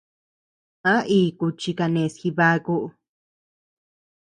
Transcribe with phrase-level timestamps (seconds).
[0.93, 2.77] ¿A iku chi kenés Jibaku?